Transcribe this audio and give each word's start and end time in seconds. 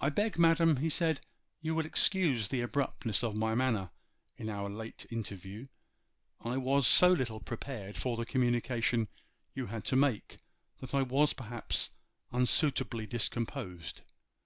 'I 0.00 0.08
beg, 0.08 0.38
madam,' 0.38 0.76
he 0.78 0.88
said, 0.88 1.20
'you 1.60 1.74
will 1.74 1.84
excuse 1.84 2.48
the 2.48 2.62
abruptness 2.62 3.22
of 3.22 3.34
my 3.36 3.54
manner 3.54 3.90
in 4.38 4.48
our 4.48 4.70
late 4.70 5.04
interview. 5.10 5.66
I 6.40 6.56
was 6.56 6.86
so 6.86 7.12
little 7.12 7.40
prepared 7.40 7.96
for 7.96 8.16
the 8.16 8.24
communication 8.24 9.08
you 9.54 9.66
had 9.66 9.84
to 9.92 9.94
make 9.96 10.38
that 10.78 10.94
I 10.94 11.02
was 11.02 11.34
perhaps 11.34 11.90
unsuitably 12.32 13.06
discomposed. 13.06 14.00